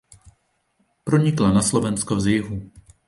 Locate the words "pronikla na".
1.07-1.61